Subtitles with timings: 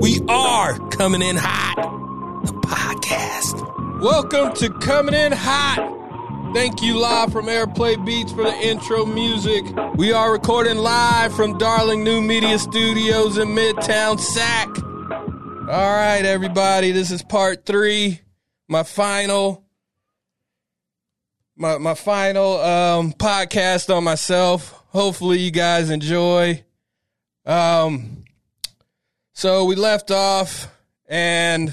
[0.00, 1.76] We are coming in hot.
[2.46, 4.00] The podcast.
[4.00, 6.52] Welcome to Coming In Hot.
[6.54, 9.62] Thank you live from Airplay Beats for the intro music.
[9.96, 14.68] We are recording live from Darling New Media Studios in Midtown Sac.
[15.68, 18.20] All right, everybody, this is part three,
[18.68, 19.66] my final,
[21.56, 24.82] my my final um, podcast on myself.
[24.88, 26.64] Hopefully, you guys enjoy.
[27.44, 28.19] Um,
[29.40, 30.68] so we left off,
[31.08, 31.72] and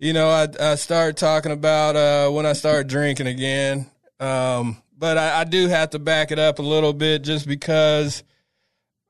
[0.00, 3.88] you know, I, I started talking about uh, when I started drinking again.
[4.18, 8.24] Um, but I, I do have to back it up a little bit just because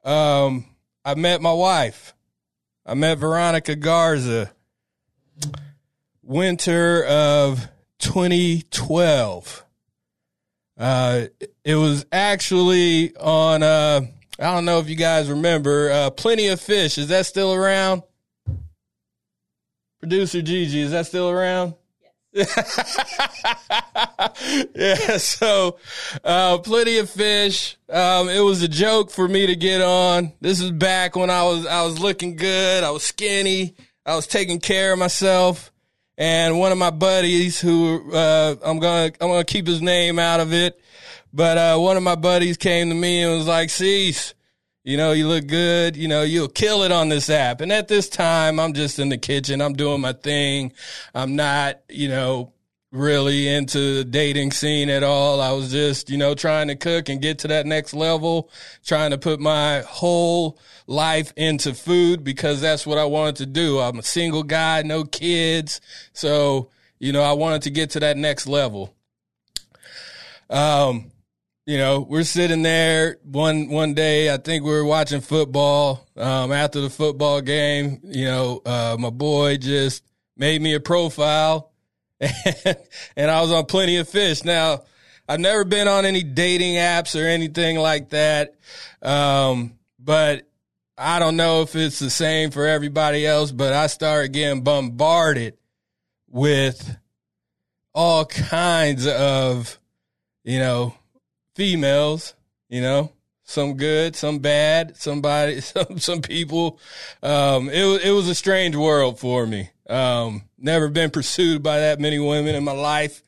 [0.05, 0.67] um,
[1.03, 2.13] I met my wife.
[2.85, 4.53] I met Veronica Garza
[6.23, 7.67] winter of
[8.01, 9.65] 2012.
[10.77, 11.25] Uh,
[11.65, 14.03] it was actually on, uh,
[14.39, 16.99] I don't know if you guys remember, uh, Plenty of Fish.
[16.99, 18.03] Is that still around?
[19.99, 21.75] Producer Gigi, is that still around?
[24.75, 25.79] Yeah, so
[26.23, 27.77] uh, plenty of fish.
[27.89, 30.33] Um, it was a joke for me to get on.
[30.41, 32.85] This is back when I was I was looking good.
[32.85, 33.75] I was skinny.
[34.05, 35.73] I was taking care of myself.
[36.19, 40.41] And one of my buddies, who uh, I'm gonna I'm gonna keep his name out
[40.41, 40.81] of it,
[41.33, 44.35] but uh, one of my buddies came to me and was like, "Cease,
[44.87, 45.97] you know, you look good.
[45.97, 47.61] You know, you'll kill it on this app.
[47.61, 49.61] And at this time, I'm just in the kitchen.
[49.61, 50.73] I'm doing my thing.
[51.13, 52.53] I'm not, you know,
[52.93, 55.41] really into the dating scene at all.
[55.41, 58.49] I was just, you know, trying to cook and get to that next level,
[58.85, 63.81] trying to put my whole life into food because that's what I wanted to do.
[63.81, 65.81] I'm a single guy, no kids.
[66.13, 68.95] So, you know, I wanted to get to that next level.
[70.49, 71.11] Um,
[71.67, 74.33] you know, we're sitting there one one day.
[74.33, 76.07] I think we were watching football.
[76.17, 80.05] Um, after the football game, you know, uh, my boy just
[80.37, 81.73] made me a profile,
[82.21, 82.33] and,
[83.17, 84.45] and I was on Plenty of Fish.
[84.45, 84.85] Now,
[85.29, 88.55] I've never been on any dating apps or anything like that,
[89.03, 90.49] um, but
[90.97, 93.51] I don't know if it's the same for everybody else.
[93.51, 95.57] But I started getting bombarded
[96.29, 96.97] with
[97.93, 99.81] all kinds of,
[100.45, 100.95] you know
[101.57, 102.35] females,
[102.69, 103.11] you know,
[103.43, 106.79] some good, some bad, somebody, some, some people.
[107.23, 109.71] Um, it was, it was a strange world for me.
[109.89, 113.23] Um, never been pursued by that many women in my life.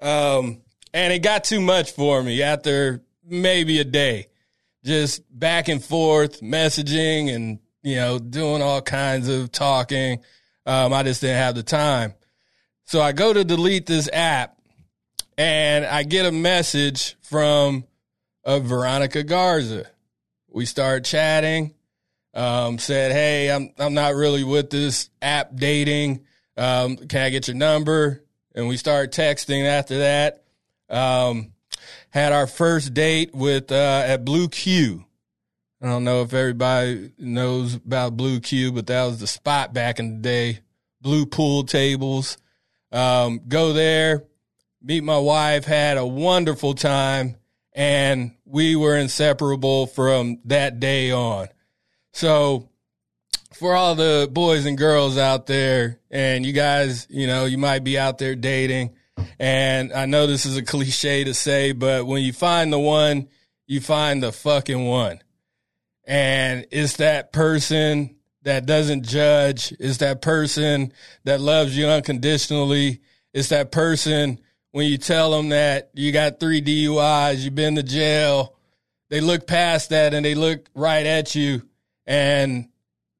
[0.00, 0.62] Um,
[0.92, 4.28] and it got too much for me after maybe a day,
[4.84, 10.20] just back and forth messaging and, you know, doing all kinds of talking.
[10.66, 12.14] Um, I just didn't have the time.
[12.84, 14.53] So I go to delete this app
[15.36, 17.84] and I get a message from
[18.44, 19.86] uh, Veronica Garza.
[20.48, 21.74] We start chatting.
[22.32, 26.24] Um, said, "Hey, I'm I'm not really with this app dating.
[26.56, 28.22] Um, can I get your number?"
[28.54, 30.44] And we start texting after that.
[30.88, 31.52] Um,
[32.10, 35.04] had our first date with uh, at Blue Cue.
[35.80, 39.98] I don't know if everybody knows about Blue Cue, but that was the spot back
[39.98, 40.60] in the day.
[41.00, 42.38] Blue pool tables.
[42.90, 44.24] Um, go there
[44.84, 47.36] meet my wife, had a wonderful time,
[47.72, 51.48] and we were inseparable from that day on.
[52.12, 52.68] So,
[53.54, 57.82] for all the boys and girls out there, and you guys, you know, you might
[57.82, 58.94] be out there dating,
[59.38, 63.28] and I know this is a cliche to say, but when you find the one,
[63.66, 65.20] you find the fucking one.
[66.06, 69.72] And it's that person that doesn't judge.
[69.80, 70.92] It's that person
[71.24, 73.00] that loves you unconditionally.
[73.32, 74.40] It's that person
[74.74, 78.56] when you tell them that you got three DUIs, you've been to jail,
[79.08, 81.62] they look past that and they look right at you
[82.08, 82.68] and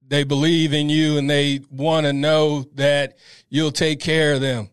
[0.05, 3.17] they believe in you and they want to know that
[3.49, 4.69] you'll take care of them.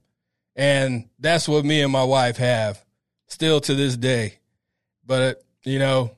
[0.56, 2.84] And that's what me and my wife have
[3.28, 4.40] still to this day.
[5.06, 6.18] But, you know,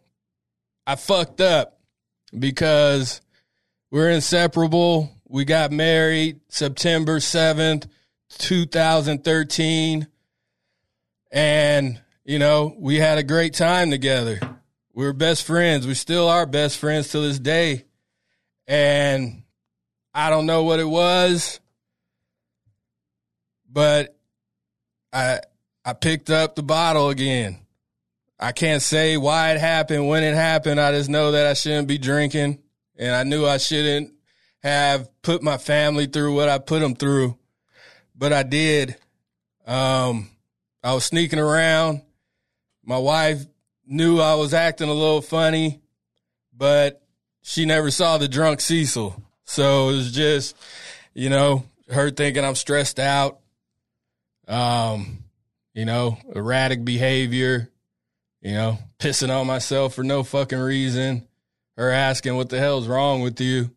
[0.87, 1.77] I fucked up
[2.39, 3.19] because
[3.91, 5.11] we're inseparable.
[5.27, 7.85] We got married September 7th,
[8.37, 10.07] 2013
[11.33, 14.39] and, you know, we had a great time together.
[14.93, 15.87] We were best friends.
[15.87, 17.85] We still are best friends to this day.
[18.67, 19.41] And
[20.13, 21.59] I don't know what it was,
[23.67, 24.15] but
[25.11, 25.39] I
[25.83, 27.57] I picked up the bottle again.
[28.39, 30.79] I can't say why it happened, when it happened.
[30.79, 32.59] I just know that I shouldn't be drinking,
[32.95, 34.13] and I knew I shouldn't
[34.61, 37.37] have put my family through what I put them through,
[38.15, 38.95] but I did.
[39.65, 40.29] Um,
[40.83, 42.01] I was sneaking around.
[42.83, 43.45] My wife
[43.85, 45.79] knew I was acting a little funny,
[46.55, 47.01] but
[47.41, 49.21] she never saw the drunk Cecil.
[49.45, 50.55] So it was just,
[51.13, 53.39] you know, her thinking I'm stressed out.
[54.47, 55.19] Um,
[55.73, 57.69] you know, erratic behavior,
[58.41, 61.27] you know, pissing on myself for no fucking reason.
[61.77, 63.71] Her asking what the hell's wrong with you.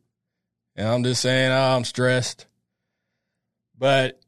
[0.75, 2.47] And I'm just saying, oh, I'm stressed.
[3.79, 4.21] But,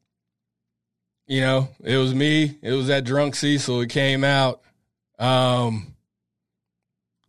[1.28, 2.56] you know, it was me.
[2.62, 3.82] It was that drunk Cecil.
[3.82, 4.62] It came out.
[5.19, 5.94] Um,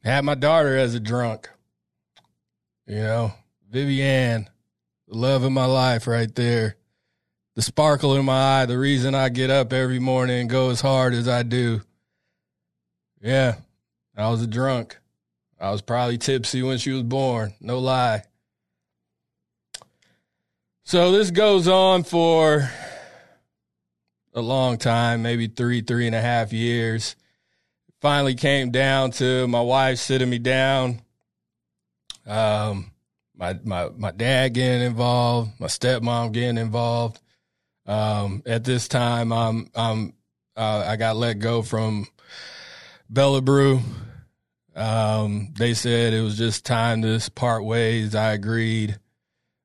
[0.03, 1.49] had my daughter as a drunk.
[2.87, 3.33] You know,
[3.69, 4.49] Vivian,
[5.07, 6.77] the love of my life right there.
[7.55, 10.79] The sparkle in my eye, the reason I get up every morning and go as
[10.79, 11.81] hard as I do.
[13.21, 13.55] Yeah,
[14.15, 14.97] I was a drunk.
[15.59, 17.53] I was probably tipsy when she was born.
[17.59, 18.23] No lie.
[20.83, 22.71] So this goes on for
[24.39, 27.15] a long time, maybe three, three and a half years.
[28.01, 31.01] Finally came down to my wife sitting me down.
[32.25, 32.91] Um,
[33.35, 37.19] my my my dad getting involved, my stepmom getting involved.
[37.85, 40.13] Um, at this time, I'm I'm
[40.55, 42.07] uh, I got let go from
[43.09, 43.79] Bella Bru.
[44.75, 48.15] Um, they said it was just time to part ways.
[48.15, 48.97] I agreed,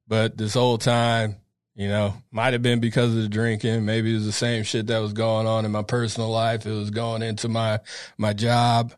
[0.08, 1.36] but this whole time,
[1.74, 3.84] you know, might have been because of the drinking.
[3.84, 6.66] Maybe it was the same shit that was going on in my personal life.
[6.66, 7.80] It was going into my
[8.16, 8.94] my job,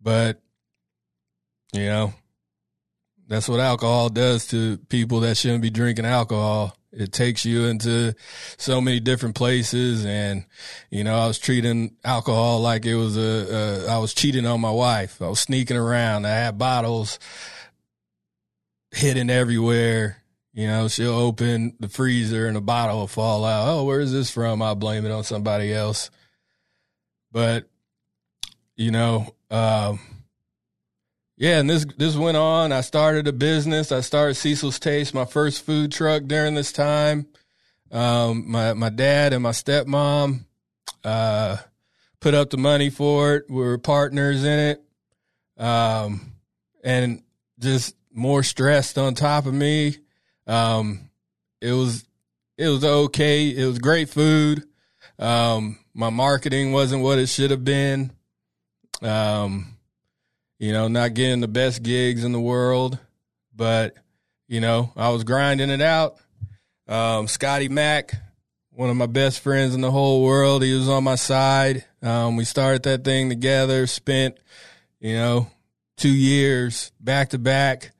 [0.00, 0.40] but
[1.72, 2.12] you know,
[3.28, 6.76] that's what alcohol does to people that shouldn't be drinking alcohol.
[6.92, 8.14] It takes you into
[8.56, 10.04] so many different places.
[10.04, 10.44] And,
[10.90, 14.60] you know, I was treating alcohol like it was a, a I was cheating on
[14.60, 15.22] my wife.
[15.22, 16.26] I was sneaking around.
[16.26, 17.20] I had bottles
[18.90, 20.20] hidden everywhere.
[20.52, 23.68] You know, she'll open the freezer and a bottle will fall out.
[23.68, 24.62] Oh, where is this from?
[24.62, 26.10] I'll blame it on somebody else.
[27.30, 27.68] But,
[28.74, 30.00] you know, um,
[31.40, 32.70] yeah, and this this went on.
[32.70, 33.92] I started a business.
[33.92, 37.28] I started Cecil's Taste, my first food truck during this time.
[37.90, 40.44] Um, my my dad and my stepmom
[41.02, 41.56] uh,
[42.20, 43.44] put up the money for it.
[43.48, 44.82] We were partners in it,
[45.56, 46.34] um,
[46.84, 47.22] and
[47.58, 49.96] just more stressed on top of me.
[50.50, 51.10] Um,
[51.60, 52.04] it was
[52.58, 53.48] it was okay.
[53.48, 54.64] It was great food.
[55.18, 58.12] Um, my marketing wasn't what it should have been.
[59.00, 59.76] Um,
[60.58, 62.98] you know, not getting the best gigs in the world,
[63.54, 63.94] but
[64.48, 66.16] you know, I was grinding it out.
[66.88, 68.14] Um, Scotty Mack,
[68.72, 71.84] one of my best friends in the whole world, he was on my side.
[72.02, 74.38] Um, we started that thing together, spent,
[74.98, 75.48] you know,
[75.96, 77.92] two years back to back,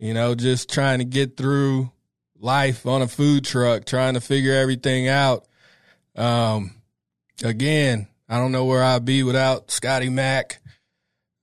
[0.00, 1.92] you know, just trying to get through
[2.38, 5.46] life on a food truck, trying to figure everything out.
[6.16, 6.74] Um,
[7.44, 10.60] again, I don't know where I'd be without Scotty Mack.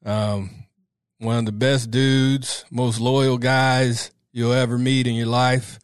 [0.04, 0.66] Um,
[1.20, 5.80] one of the best dudes, most loyal guys you'll ever meet in your life.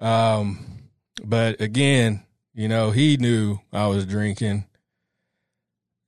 [0.00, 0.88] Um,
[1.22, 4.64] but again, you know, he knew I was drinking.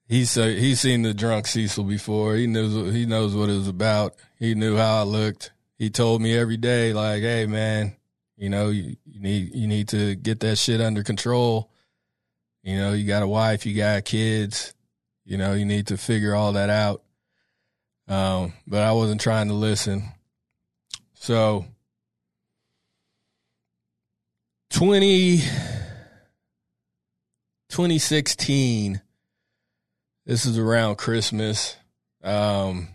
[0.08, 2.34] He's uh, he's seen the drunk Cecil before.
[2.34, 4.14] He knows he knows what it was about.
[4.38, 5.51] He knew how I looked.
[5.82, 7.96] He told me every day, like, "Hey, man,
[8.36, 11.72] you know, you, you need you need to get that shit under control.
[12.62, 14.74] You know, you got a wife, you got kids.
[15.24, 17.02] You know, you need to figure all that out.
[18.06, 20.04] Um, but I wasn't trying to listen.
[21.14, 21.66] So
[24.70, 25.38] 20,
[27.70, 29.02] 2016,
[30.26, 31.74] this is around Christmas.
[32.22, 32.86] Um,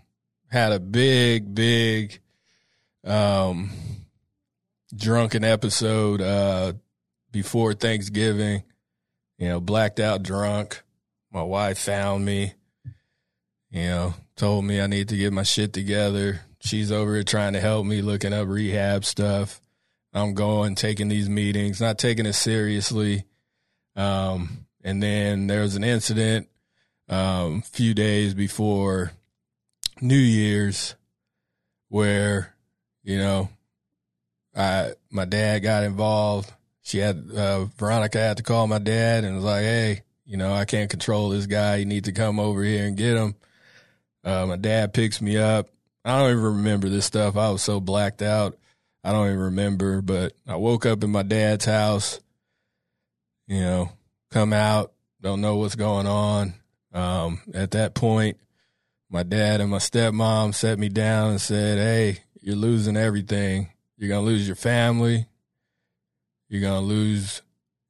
[0.49, 2.21] had a big, big,
[3.07, 3.71] um,
[4.95, 6.73] drunken episode, uh,
[7.31, 8.63] before Thanksgiving,
[9.37, 10.81] you know, blacked out drunk.
[11.31, 12.53] My wife found me,
[13.69, 16.41] you know, told me I need to get my shit together.
[16.61, 19.61] She's over here trying to help me looking up rehab stuff.
[20.13, 23.25] I'm going, taking these meetings, not taking it seriously.
[23.95, 26.47] Um, and then there was an incident
[27.09, 29.11] um, a few days before
[30.01, 30.95] New Year's
[31.89, 32.55] where,
[33.07, 33.49] you know,
[34.53, 36.51] I my dad got involved.
[36.81, 40.53] She had uh, Veronica had to call my dad and was like, "Hey, you know,
[40.53, 41.77] I can't control this guy.
[41.77, 43.35] You need to come over here and get him."
[44.25, 45.69] Uh, my dad picks me up.
[46.03, 47.37] I don't even remember this stuff.
[47.37, 48.57] I was so blacked out.
[49.05, 52.19] I don't even remember, but I woke up in my dad's house,
[53.47, 53.89] you know,
[54.31, 56.55] come out, don't know what's going on.
[56.91, 58.37] Um, at that point,
[59.09, 63.67] my dad and my stepmom set me down and said, Hey, you're losing everything.
[63.97, 65.25] You're going to lose your family.
[66.47, 67.41] You're going to lose,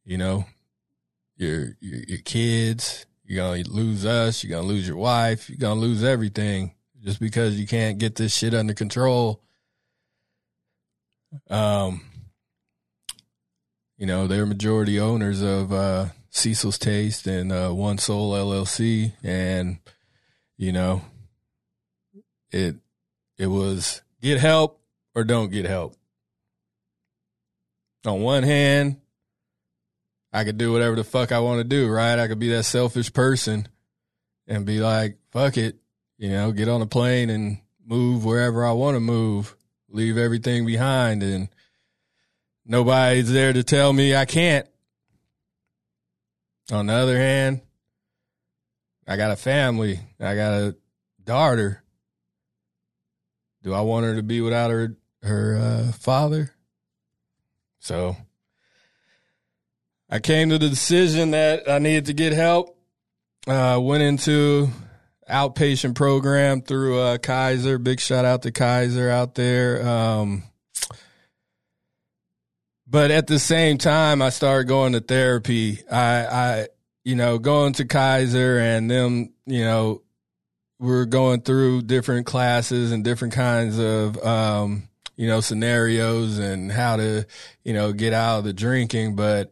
[0.04, 0.46] you know,
[1.36, 3.06] your, your, your kids.
[3.24, 4.44] You're going to lose us.
[4.44, 5.48] You're going to lose your wife.
[5.48, 6.74] You're going to lose everything
[7.04, 9.44] just because you can't get this shit under control.
[11.52, 12.02] Um,
[13.96, 19.78] you know, they're majority owners of uh, Cecil's Taste and uh, One Soul LLC, and
[20.58, 21.04] you know,
[22.50, 22.78] it
[23.38, 24.82] it was get help
[25.16, 25.96] or don't get help.
[28.06, 28.98] On one hand,
[30.32, 32.20] I could do whatever the fuck I want to do, right?
[32.20, 33.68] I could be that selfish person
[34.48, 35.78] and be like, fuck it,
[36.18, 39.56] you know, get on a plane and move wherever I want to move,
[39.90, 41.50] leave everything behind, and
[42.66, 44.68] nobody's there to tell me I can't.
[46.72, 47.62] On the other hand,
[49.08, 50.76] I got a family, I got a
[51.24, 51.82] daughter.
[53.64, 56.54] Do I want her to be without her her uh, father?
[57.80, 58.16] So
[60.10, 62.78] I came to the decision that I needed to get help.
[63.46, 64.70] Uh, went into
[65.30, 67.78] outpatient program through uh, Kaiser.
[67.78, 69.88] Big shout out to Kaiser out there.
[69.88, 70.44] Um,
[72.88, 75.80] but at the same time, I started going to therapy.
[75.92, 76.68] I, I,
[77.04, 80.02] you know, going to Kaiser and them, you know,
[80.80, 86.98] we're going through different classes and different kinds of, um, you know, scenarios and how
[86.98, 87.26] to,
[87.64, 89.16] you know, get out of the drinking.
[89.16, 89.52] But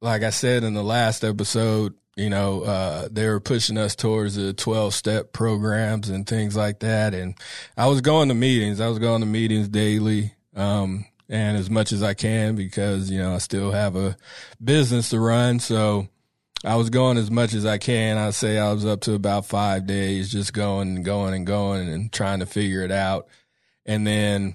[0.00, 4.34] like I said in the last episode, you know, uh, they were pushing us towards
[4.34, 7.14] the 12 step programs and things like that.
[7.14, 7.34] And
[7.76, 8.80] I was going to meetings.
[8.80, 10.34] I was going to meetings daily.
[10.54, 14.16] Um, and as much as I can because, you know, I still have a
[14.62, 15.60] business to run.
[15.60, 16.08] So
[16.64, 18.18] I was going as much as I can.
[18.18, 21.88] I'd say I was up to about five days, just going and going and going
[21.88, 23.26] and trying to figure it out.
[23.84, 24.54] And then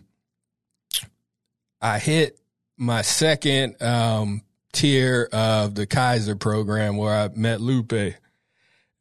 [1.82, 2.40] I hit
[2.78, 8.16] my second, um, tier of the Kaiser program where I met Lupe.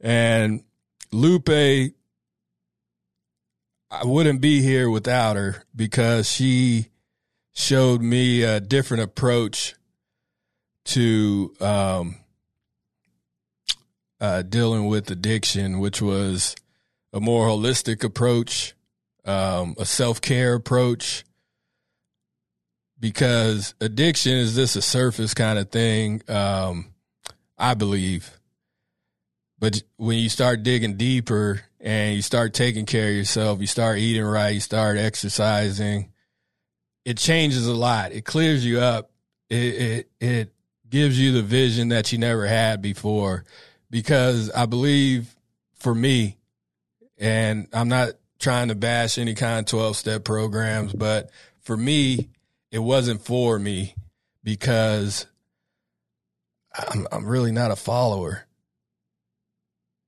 [0.01, 0.63] And
[1.13, 1.49] Lupe,
[3.91, 6.87] I wouldn't be here without her because she
[7.55, 9.75] showed me a different approach
[10.87, 12.17] to um,
[14.21, 16.57] uh, dealing with addiction, which was
[17.13, 18.75] a more holistic approach,
[19.25, 21.25] um, a self care approach,
[22.99, 26.87] because addiction is just a surface kind of thing, um,
[27.59, 28.31] I believe.
[29.59, 33.99] But when you start digging deeper and you start taking care of yourself, you start
[33.99, 36.13] eating right, you start exercising,
[37.05, 38.13] it changes a lot.
[38.13, 39.11] It clears you up.
[39.49, 40.53] It, it, it
[40.89, 43.45] gives you the vision that you never had before.
[43.91, 45.35] Because I believe
[45.79, 46.37] for me,
[47.19, 52.29] and I'm not trying to bash any kind of 12 step programs, but for me,
[52.71, 53.95] it wasn't for me
[54.43, 55.27] because
[56.75, 58.47] I'm, I'm really not a follower,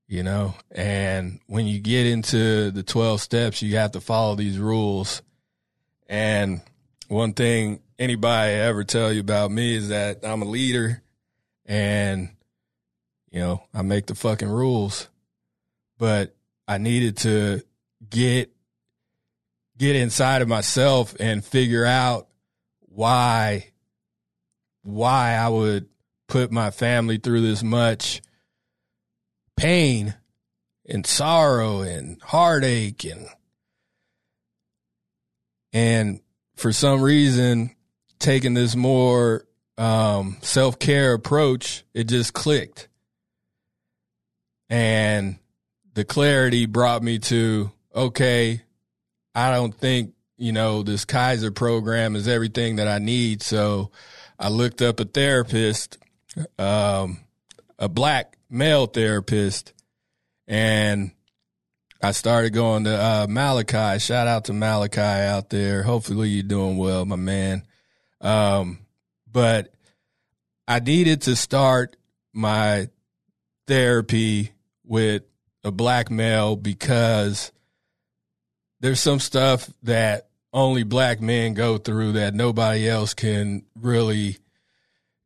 [0.07, 0.53] you know?
[0.71, 5.21] And when you get into the 12 steps, you have to follow these rules.
[6.07, 6.61] And
[7.07, 11.01] one thing anybody ever tell you about me is that I'm a leader
[11.65, 12.29] and,
[13.31, 15.09] you know, I make the fucking rules.
[15.97, 16.35] But
[16.67, 17.61] I needed to
[18.09, 18.51] get
[19.77, 22.27] get inside of myself and figure out
[22.79, 23.71] why
[24.83, 25.87] why I would
[26.27, 28.21] put my family through this much
[29.57, 30.15] pain
[30.87, 33.27] and sorrow and heartache and
[35.71, 36.19] and
[36.55, 37.75] for some reason
[38.19, 39.45] taking this more
[39.77, 42.88] um, self-care approach it just clicked
[44.69, 45.37] and
[45.93, 48.61] the clarity brought me to okay
[49.35, 53.43] i don't think you know, this Kaiser program is everything that I need.
[53.43, 53.91] So
[54.39, 55.97] I looked up a therapist,
[56.57, 57.19] um,
[57.77, 59.73] a black male therapist,
[60.47, 61.11] and
[62.01, 63.99] I started going to uh, Malachi.
[63.99, 65.83] Shout out to Malachi out there.
[65.83, 67.63] Hopefully you're doing well, my man.
[68.21, 68.79] Um,
[69.29, 69.73] but
[70.69, 71.97] I needed to start
[72.31, 72.87] my
[73.67, 74.51] therapy
[74.89, 75.21] with
[75.63, 77.51] a black male because
[78.81, 84.37] there's some stuff that only black men go through that nobody else can really,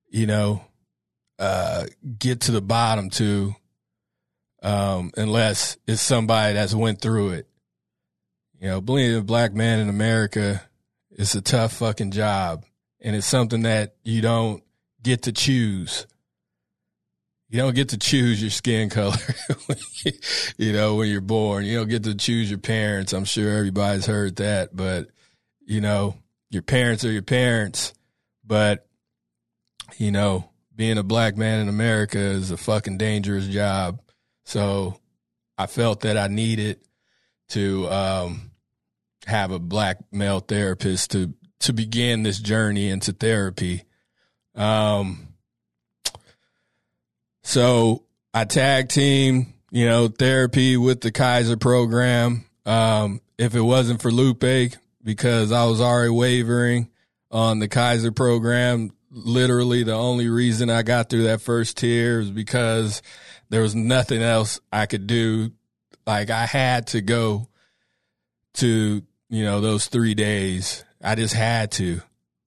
[0.10, 0.64] you know,
[1.40, 1.86] uh,
[2.20, 3.56] get to the bottom to,
[4.62, 7.48] um, unless it's somebody that's went through it.
[8.60, 10.62] You know, being a black man in America
[11.10, 12.66] is a tough fucking job,
[13.00, 14.62] and it's something that you don't
[15.02, 16.06] get to choose.
[17.54, 19.16] You don't get to choose your skin color,
[20.58, 21.66] you know, when you're born.
[21.66, 23.14] You don't get to choose your parents.
[23.14, 25.10] I'm sure everybody's heard that, but
[25.64, 26.16] you know,
[26.50, 27.94] your parents are your parents,
[28.44, 28.88] but
[29.98, 34.02] you know, being a black man in America is a fucking dangerous job.
[34.46, 35.00] So
[35.56, 36.80] I felt that I needed
[37.50, 38.50] to um,
[39.28, 43.84] have a black male therapist to to begin this journey into therapy.
[44.56, 45.33] Um,
[47.44, 52.46] so I tag team, you know, therapy with the Kaiser program.
[52.66, 54.74] Um, if it wasn't for Lupe,
[55.04, 56.90] because I was already wavering
[57.30, 62.32] on the Kaiser program, literally the only reason I got through that first tier is
[62.32, 63.02] because
[63.50, 65.52] there was nothing else I could do.
[66.06, 67.50] Like I had to go
[68.56, 70.84] to, you know, those three days.
[71.04, 72.02] I just had to,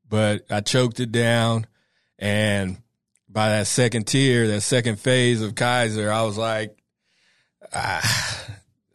[0.09, 1.67] but I choked it down.
[2.19, 2.79] And
[3.37, 6.75] by that second tier, that second phase of Kaiser, I was like,
[7.71, 8.47] ah,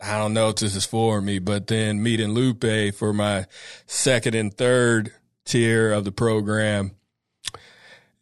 [0.02, 1.38] I don't know if this is for me.
[1.38, 3.46] But then meeting Lupe for my
[3.86, 5.14] second and third
[5.46, 6.96] tier of the program,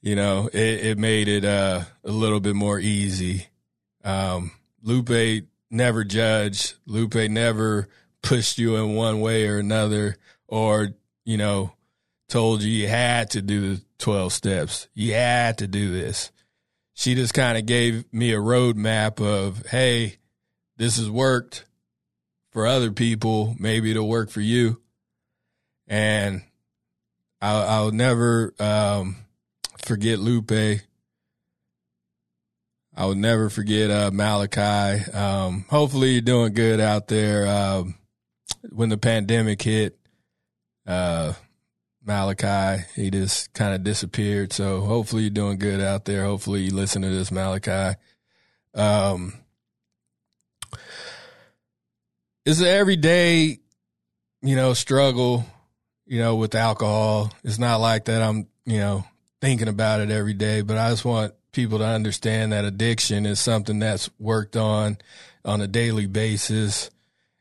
[0.02, 3.48] you know, it, it made it uh, a little bit more easy.
[4.04, 4.52] Um,
[4.84, 6.74] Lupe never judged.
[6.86, 7.88] Lupe never
[8.22, 10.18] pushed you in one way or another,
[10.50, 10.90] or
[11.24, 11.72] you know,
[12.28, 14.88] told you you had to do the twelve steps.
[14.94, 16.32] You had to do this.
[16.94, 20.18] She just kind of gave me a roadmap of, hey,
[20.78, 21.66] this has worked
[22.52, 23.56] for other people.
[23.60, 24.82] Maybe it'll work for you.
[25.88, 26.42] And
[27.42, 29.16] I'll, I'll never um,
[29.78, 30.82] forget Lupe.
[32.96, 35.10] I will never forget uh, Malachi.
[35.12, 37.48] Um, hopefully, you're doing good out there.
[37.48, 37.96] Um,
[38.72, 39.98] when the pandemic hit,
[40.86, 41.34] uh,
[42.10, 44.52] Malachi, he just kind of disappeared.
[44.52, 46.26] So hopefully, you're doing good out there.
[46.26, 48.00] Hopefully, you listen to this, Malachi.
[48.74, 49.36] Um,
[52.48, 53.60] it's an everyday,
[54.42, 55.46] you know, struggle,
[56.08, 57.32] you know, with alcohol.
[57.44, 59.06] It's not like that I'm, you know,
[59.40, 63.40] thinking about it every day, but I just want people to understand that addiction is
[63.40, 64.98] something that's worked on
[65.46, 66.90] on a daily basis.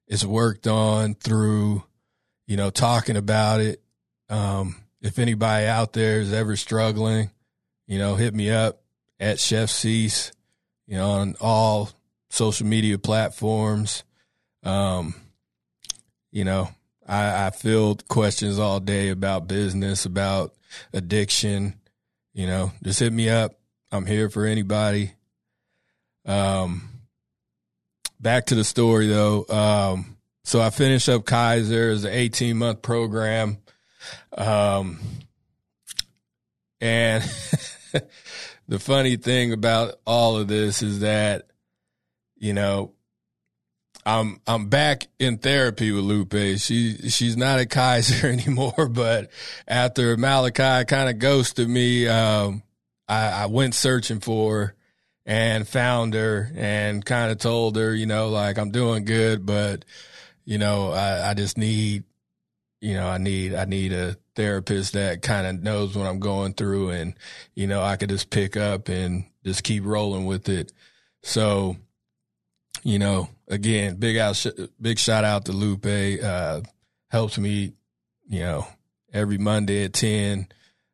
[0.06, 1.84] It's worked on through,
[2.46, 3.82] you know, talking about it.
[4.28, 7.30] Um, if anybody out there is ever struggling,
[7.86, 8.82] you know, hit me up
[9.20, 10.32] at Chef Cease,
[10.86, 11.90] you know, on all
[12.30, 14.04] social media platforms.
[14.62, 15.14] Um,
[16.30, 16.68] you know,
[17.06, 20.54] I, I field questions all day about business, about
[20.92, 21.74] addiction.
[22.34, 23.58] You know, just hit me up.
[23.90, 25.12] I'm here for anybody.
[26.26, 26.88] Um,
[28.20, 29.46] back to the story though.
[29.48, 33.58] Um, so I finished up Kaiser as an 18 month program.
[34.36, 35.00] Um,
[36.80, 37.22] and
[38.68, 41.46] the funny thing about all of this is that,
[42.36, 42.92] you know,
[44.06, 46.58] I'm I'm back in therapy with Lupe.
[46.58, 49.30] She she's not at Kaiser anymore, but
[49.66, 52.62] after Malachi kind of ghosted me, um,
[53.06, 54.74] I, I went searching for her
[55.26, 59.84] and found her and kind of told her, you know, like I'm doing good, but
[60.46, 62.04] you know, I, I just need,
[62.80, 66.54] you know, I need I need a therapist that kind of knows what I'm going
[66.54, 67.14] through, and
[67.54, 70.72] you know, I could just pick up and just keep rolling with it.
[71.22, 71.76] So,
[72.84, 74.44] you know, again, big out,
[74.80, 76.22] big shout out to Lupe.
[76.22, 76.60] Uh,
[77.08, 77.72] helps me,
[78.28, 78.66] you know,
[79.12, 80.46] every Monday at ten,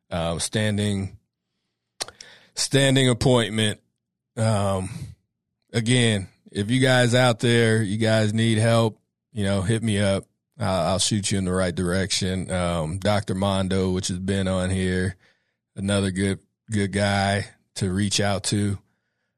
[0.09, 1.17] um, standing,
[2.55, 3.79] standing appointment.
[4.37, 4.89] Um,
[5.71, 8.99] again, if you guys out there, you guys need help,
[9.31, 10.25] you know, hit me up.
[10.59, 12.49] I'll, I'll shoot you in the right direction.
[12.51, 13.35] Um, Dr.
[13.35, 15.15] Mondo, which has been on here,
[15.75, 16.39] another good,
[16.71, 18.77] good guy to reach out to.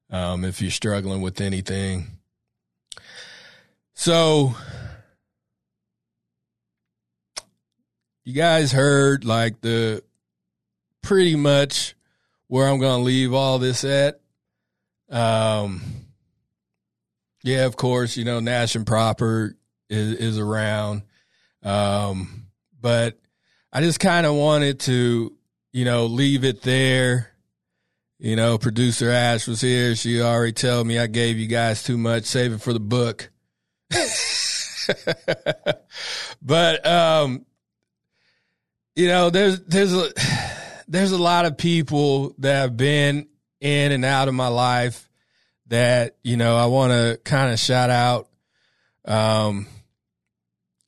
[0.09, 2.07] Um, if you're struggling with anything,
[3.93, 4.55] so
[8.23, 10.01] you guys heard like the
[11.01, 11.93] pretty much
[12.47, 14.21] where I'm going to leave all this at.
[15.09, 15.81] Um,
[17.43, 19.56] yeah, of course, you know, Nash and Proper
[19.89, 21.03] is, is around.
[21.63, 22.47] Um,
[22.79, 23.19] but
[23.71, 25.33] I just kind of wanted to,
[25.71, 27.31] you know, leave it there.
[28.19, 29.95] You know, producer Ash was here.
[29.95, 32.23] She already told me I gave you guys too much.
[32.23, 33.29] Save it for the book.
[36.41, 37.45] but um,
[38.95, 40.09] you know, there's there's a
[40.87, 43.27] there's a lot of people that have been
[43.61, 45.09] in and out of my life
[45.67, 48.27] that you know I want to kind of shout out.
[49.05, 49.67] Um,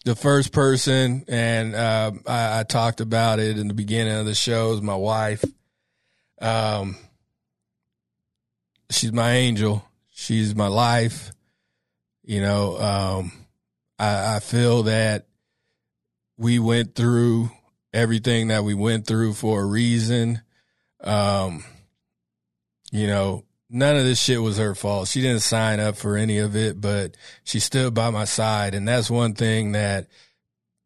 [0.05, 4.33] the first person, and uh, I, I, talked about it in the beginning of the
[4.33, 5.43] show, is my wife.
[6.41, 6.95] Um,
[8.89, 9.83] she's my angel.
[10.09, 11.31] She's my life.
[12.23, 13.31] You know, um,
[13.97, 15.27] I, I feel that
[16.37, 17.51] we went through
[17.93, 20.41] everything that we went through for a reason.
[21.01, 21.63] Um,
[22.91, 25.07] you know, none of this shit was her fault.
[25.07, 28.73] She didn't sign up for any of it, but she stood by my side.
[28.73, 30.07] And that's one thing that,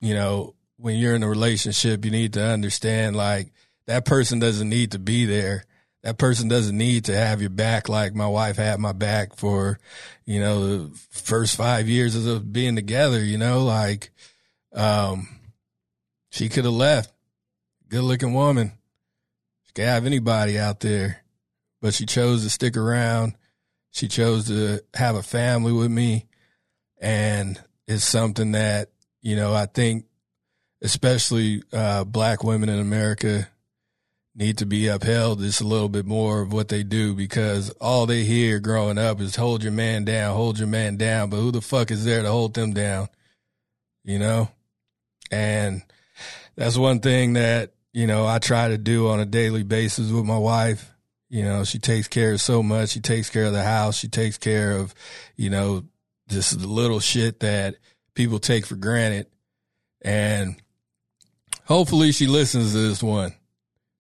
[0.02, 3.52] you know, when you're in a relationship, you need to understand like
[3.88, 5.66] that person doesn't need to be there.
[6.04, 9.80] That person doesn't need to have your back like my wife had my back for,
[10.26, 14.12] you know, the first five years of being together, you know, like,
[14.74, 15.30] um,
[16.30, 17.14] she could have left.
[17.88, 18.74] Good looking woman.
[19.66, 21.23] She could have anybody out there,
[21.84, 23.36] but she chose to stick around.
[23.92, 26.28] She chose to have a family with me.
[27.02, 28.90] And it's something that,
[29.22, 30.06] you know, I think
[30.82, 33.50] especially uh, black women in America
[34.34, 38.06] need to be upheld just a little bit more of what they do because all
[38.06, 41.30] they hear growing up is hold your man down, hold your man down.
[41.30, 43.10] But who the fuck is there to hold them down?
[44.06, 44.50] You know?
[45.30, 45.82] And
[46.56, 50.24] that's one thing that, you know, I try to do on a daily basis with
[50.24, 50.93] my wife.
[51.34, 52.92] You know, she takes care of so much.
[52.92, 53.98] She takes care of the house.
[53.98, 54.94] She takes care of,
[55.36, 55.84] you know,
[56.28, 57.78] just the little shit that
[58.14, 59.26] people take for granted.
[60.04, 60.62] And
[61.66, 63.34] hopefully she listens to this one.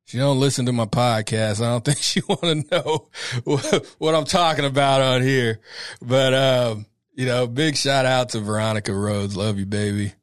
[0.05, 1.59] She don't listen to my podcast.
[1.59, 3.09] I don't think she want to know
[3.97, 5.59] what, I'm talking about on here.
[6.03, 9.35] But um, you know, big shout out to Veronica Rhodes.
[9.35, 10.13] Love you, baby.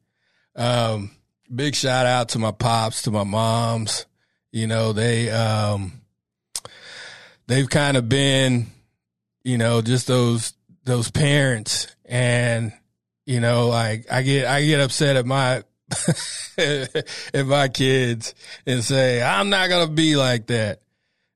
[0.54, 1.10] Um,
[1.52, 4.06] big shout out to my pops, to my moms.
[4.52, 5.99] You know, they um,
[7.50, 8.66] they've kind of been,
[9.42, 12.72] you know, just those those parents and
[13.26, 15.62] you know, like I get I get upset at my
[16.58, 18.34] at my kids
[18.66, 20.80] and say, I'm not to be like that.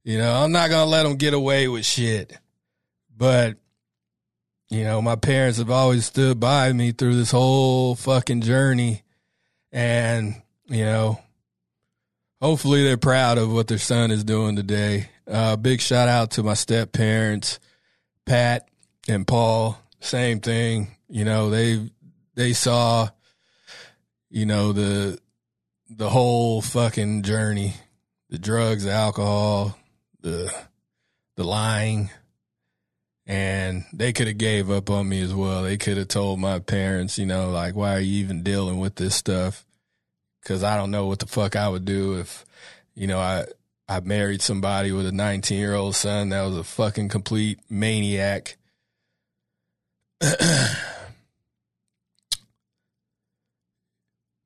[0.05, 2.37] You know, I'm not to let them get away with shit.
[3.17, 3.57] But,
[4.69, 9.03] you know, my parents have always stood by me through this whole fucking journey.
[9.73, 11.21] And, you know,
[12.41, 15.09] hopefully they're proud of what their son is doing today.
[15.27, 17.59] Uh, big shout out to my step parents,
[18.27, 18.69] Pat
[19.09, 19.79] and Paul.
[20.01, 20.97] Same thing.
[21.09, 21.91] You know, they,
[22.35, 23.09] they saw
[24.35, 25.17] you know, the
[25.89, 27.75] the whole fucking journey,
[28.31, 29.79] the drugs, the alcohol,
[30.23, 30.53] the
[31.37, 32.11] the lying,
[33.29, 35.63] and they could have gave up on me as well.
[35.63, 38.97] They could have told my parents, you know, like, why are you even dealing with
[38.97, 39.65] this stuff?
[40.43, 42.45] Because I don't know what the fuck I would do if,
[42.97, 43.45] you know, I
[43.89, 48.57] I married somebody with a 19 year old son that was a fucking complete maniac.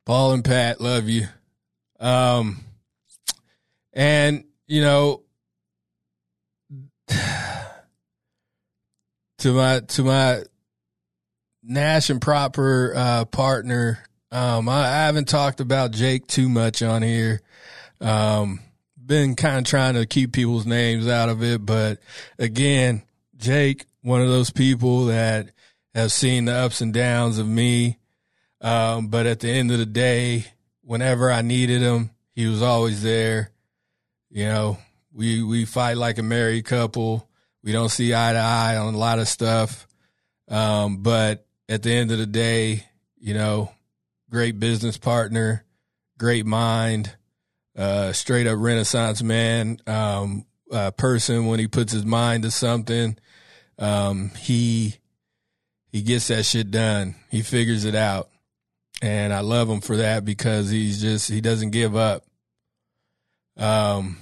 [0.06, 1.28] Paul and Pat, love you.
[2.00, 2.64] Um,
[3.92, 5.22] and you know,
[9.38, 10.42] to my to my
[11.62, 17.02] Nash and proper uh, partner, um, I, I, haven't talked about Jake too much on
[17.02, 17.42] here.
[18.00, 18.60] Um,
[19.08, 21.98] been kind of trying to keep people's names out of it, but
[22.38, 23.02] again,
[23.36, 25.50] Jake, one of those people that
[25.94, 27.98] have seen the ups and downs of me
[28.60, 30.46] um, but at the end of the day,
[30.82, 33.50] whenever I needed him, he was always there.
[34.30, 34.78] You know,
[35.12, 37.28] we we fight like a married couple.
[37.62, 39.86] We don't see eye to eye on a lot of stuff.
[40.48, 42.84] Um, but at the end of the day,
[43.18, 43.72] you know,
[44.30, 45.64] great business partner,
[46.18, 47.14] great mind,
[47.78, 53.16] uh, straight up renaissance man, um, uh, person when he puts his mind to something,
[53.78, 54.96] um, he,
[55.86, 57.14] he gets that shit done.
[57.30, 58.28] He figures it out
[59.00, 62.24] and I love him for that because he's just he doesn't give up.
[63.56, 64.18] Um,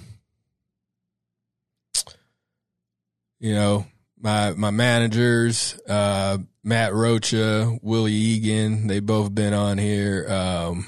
[3.39, 3.87] you know
[4.19, 10.27] my my managers, uh, Matt Rocha, Willie Egan, they both been on here.
[10.29, 10.87] Um,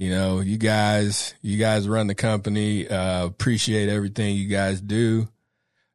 [0.00, 2.88] you know, you guys, you guys run the company.
[2.88, 5.28] Uh, appreciate everything you guys do.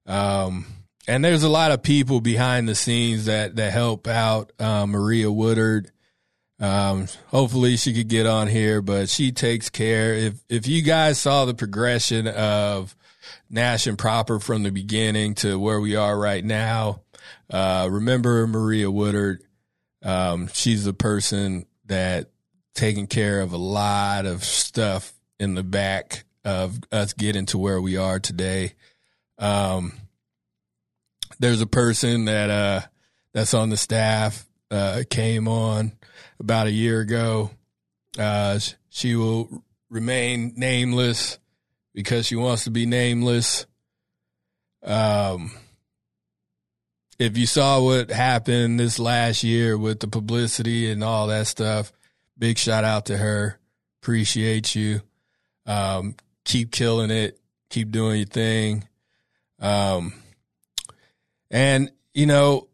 [0.06, 0.68] Um,
[1.08, 4.52] and there's a lot of people behind the scenes that that help out.
[4.60, 5.90] Uh, Maria Woodard,
[6.60, 10.14] um, hopefully she could get on here, but she takes care.
[10.14, 12.96] If if you guys saw the progression of
[13.50, 17.02] Nash and Proper from the beginning to where we are right now,
[17.50, 19.42] uh, remember Maria Woodard.
[20.04, 22.30] Um, she's the person that
[22.76, 27.82] taking care of a lot of stuff in the back of us getting to where
[27.82, 28.74] we are today.
[29.40, 29.94] Um,
[31.40, 32.82] there's a person that uh,
[33.34, 35.94] that's on the staff uh, came on
[36.40, 37.50] about a year ago.
[38.18, 38.60] Uh,
[38.90, 41.40] she will remain nameless
[41.94, 43.66] because she wants to be nameless.
[44.84, 45.52] Um,
[47.18, 51.92] if you saw what happened this last year with the publicity and all that stuff,
[52.38, 53.60] big shout out to her.
[54.02, 55.02] Appreciate you.
[55.66, 57.40] Um, keep killing it.
[57.70, 58.88] Keep doing your thing.
[59.60, 60.14] Um,
[61.50, 62.68] and you know,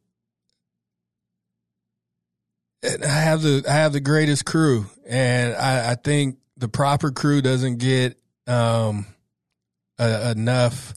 [2.84, 7.42] I have the I have the greatest crew, and I, I think the proper crew
[7.42, 9.06] doesn't get um,
[10.00, 10.94] a, enough,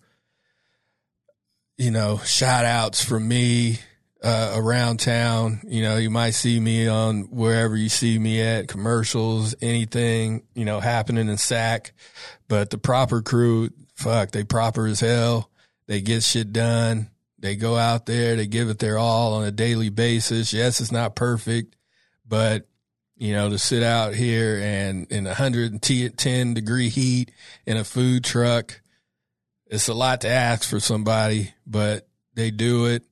[1.76, 3.78] you know, shout outs from me
[4.24, 5.60] uh, around town.
[5.64, 10.64] You know, you might see me on wherever you see me at commercials, anything, you
[10.64, 11.92] know, happening in SAC.
[12.48, 15.50] But the proper crew, fuck, they proper as hell.
[15.86, 17.10] They get shit done.
[17.38, 20.54] They go out there, they give it their all on a daily basis.
[20.54, 21.76] Yes, it's not perfect,
[22.26, 22.66] but
[23.16, 27.30] you know, to sit out here and in 110 degree heat
[27.66, 28.80] in a food truck,
[29.66, 33.04] it's a lot to ask for somebody, but they do it.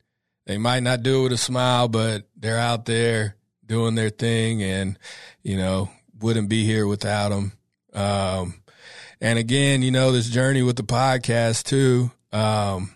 [0.46, 4.62] They might not do it with a smile, but they're out there doing their thing
[4.62, 4.98] and,
[5.42, 7.52] you know, wouldn't be here without them.
[7.92, 8.62] Um,
[9.20, 12.10] and again, you know, this journey with the podcast too.
[12.32, 12.94] Um,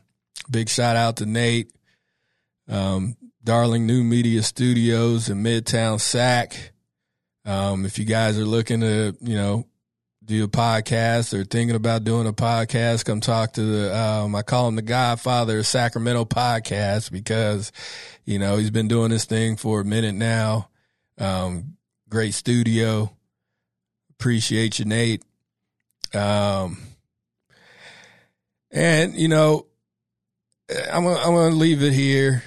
[0.51, 1.71] big shout out to Nate,
[2.69, 6.73] um, Darling New Media Studios in Midtown Sac.
[7.45, 9.67] Um, if you guys are looking to, you know,
[10.27, 14.43] do a podcast or thinking about doing a podcast, come talk to the, um, I
[14.43, 17.73] call him the Godfather of Sacramento podcast because,
[18.25, 20.69] you know, he's been doing this thing for a minute now.
[21.19, 21.77] Um,
[22.09, 23.11] great studio.
[24.19, 25.23] Appreciate you, Nate.
[26.15, 26.79] Um,
[28.71, 29.67] and you know,
[30.71, 32.43] I'm gonna, I'm gonna leave it here.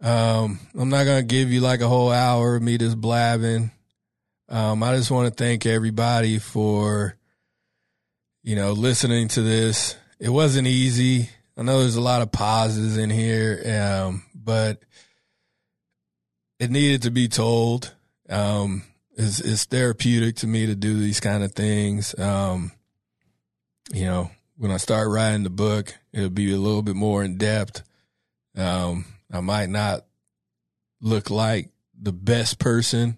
[0.00, 3.70] Um, I'm not gonna give you like a whole hour of me just blabbing.
[4.52, 7.16] Um, I just want to thank everybody for,
[8.42, 9.96] you know, listening to this.
[10.20, 11.30] It wasn't easy.
[11.56, 14.82] I know there's a lot of pauses in here, um, but
[16.60, 17.94] it needed to be told.
[18.28, 18.82] Um,
[19.16, 22.14] it's, it's, therapeutic to me to do these kind of things.
[22.18, 22.72] Um,
[23.90, 27.38] you know, when I start writing the book, it'll be a little bit more in
[27.38, 27.82] depth.
[28.54, 30.04] Um, I might not
[31.00, 31.71] look like
[32.02, 33.16] the best person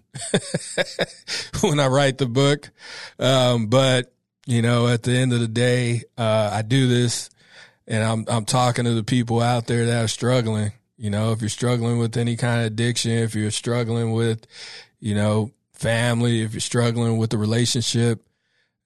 [1.61, 2.69] when I write the book.
[3.19, 4.13] Um, but
[4.45, 7.29] you know, at the end of the day, uh, I do this
[7.87, 10.71] and I'm, I'm talking to the people out there that are struggling.
[10.97, 14.45] You know, if you're struggling with any kind of addiction, if you're struggling with,
[14.99, 18.25] you know, family, if you're struggling with the relationship,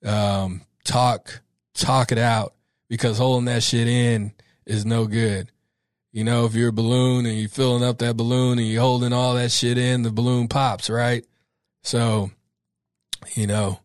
[0.05, 1.41] um, talk,
[1.73, 2.53] talk it out
[2.87, 4.31] because holding that shit in
[4.65, 5.51] is no good.
[6.11, 9.13] You know, if you're a balloon and you're filling up that balloon and you're holding
[9.13, 11.23] all that shit in, the balloon pops, right?
[11.83, 12.31] So,
[13.35, 13.79] you know,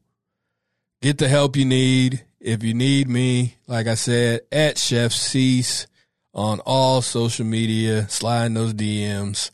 [1.02, 2.24] get the help you need.
[2.40, 5.86] If you need me, like I said, at Chef Cease
[6.32, 9.50] on all social media, sliding those DMs.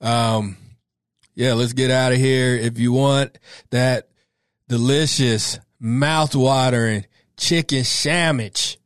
[0.00, 0.56] Um,
[1.34, 2.56] yeah, let's get out of here.
[2.56, 3.38] If you want
[3.70, 4.08] that
[4.68, 8.78] delicious, mouth-watering chicken sandwich,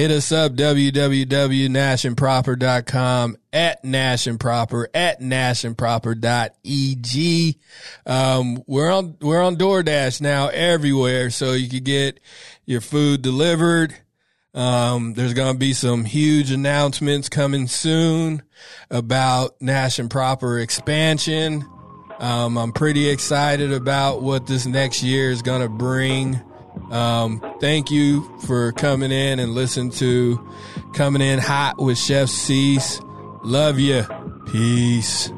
[0.00, 7.58] Hit us up, www.nashandproper.com, at nashandproper, at nashandproper.eg.
[8.06, 12.18] Um, we're on, we're on DoorDash now everywhere, so you can get
[12.64, 13.94] your food delivered.
[14.54, 18.40] Um, there's going to be some huge announcements coming soon
[18.90, 21.62] about Nash and Proper expansion.
[22.18, 26.40] Um, I'm pretty excited about what this next year is going to bring.
[26.90, 30.40] Um, thank you for coming in and listen to
[30.92, 33.00] Coming In Hot with Chef Cease.
[33.42, 34.04] Love you.
[34.46, 35.32] Peace.